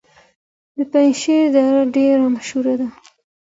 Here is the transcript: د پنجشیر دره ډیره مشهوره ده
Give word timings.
د 0.75 0.79
پنجشیر 0.91 1.45
دره 1.55 1.81
ډیره 1.95 2.25
مشهوره 2.35 2.73
ده 2.79 2.87